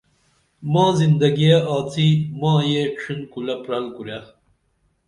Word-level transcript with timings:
ماں 0.71 0.91
زندگیہ 1.01 1.57
آڅی 1.75 2.07
ماں 2.39 2.59
یہ 2.69 2.83
ڇِھن 2.97 3.19
کُلہ 3.31 3.55
پرل 3.63 3.85
کُرے 3.95 4.19